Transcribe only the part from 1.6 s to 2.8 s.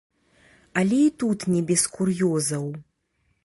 без кур'ёзаў.